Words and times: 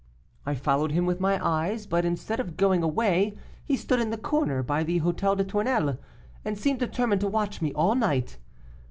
I 0.47 0.55
followed 0.55 0.93
him 0.93 1.05
with 1.05 1.19
my 1.19 1.39
eyes, 1.45 1.85
but 1.85 2.05
instead 2.05 2.39
of 2.39 2.57
going 2.57 2.81
away 2.81 3.37
he 3.63 3.77
stood 3.77 3.99
in 3.99 4.09
the 4.09 4.17
corner 4.17 4.63
by 4.63 4.81
the 4.83 4.99
Hôtel 4.99 5.37
des 5.37 5.43
Tournelles, 5.45 5.97
and 6.43 6.57
seemed 6.57 6.79
determined 6.79 7.21
to 7.21 7.27
watch 7.27 7.61
me 7.61 7.71
all 7.73 7.93
night. 7.93 8.39